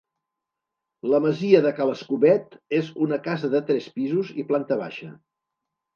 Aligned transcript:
La 1.11 1.19
masia 1.25 1.59
de 1.67 1.73
Ca 1.81 1.87
l'Escobet 1.89 2.57
és 2.79 2.91
una 3.09 3.21
casa 3.29 3.53
de 3.57 3.65
tres 3.69 3.91
pisos 3.99 4.33
i 4.45 4.51
planta 4.53 4.79
baixa. 4.85 5.13